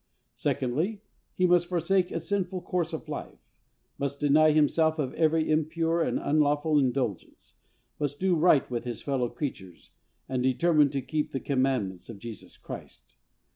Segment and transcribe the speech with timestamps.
[0.33, 1.03] Secondly.
[1.35, 3.37] He must forsake a sinful course of life;
[3.99, 7.53] must deny himself of every impure or unlawful indulgence;
[7.99, 9.91] must do right with his fellow creatures,
[10.27, 13.13] and determine to keep the commandments of Jesus Christ.